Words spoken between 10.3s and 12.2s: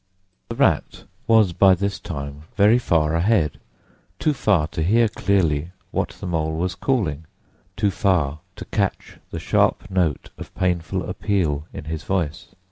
of painful appeal in his